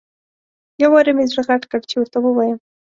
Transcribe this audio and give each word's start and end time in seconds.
یو 0.81 0.89
وارې 0.93 1.11
مې 1.17 1.25
زړه 1.31 1.41
غټ 1.49 1.63
کړ 1.71 1.79
چې 1.89 1.95
ورته 1.97 2.17
ووایم. 2.21 2.57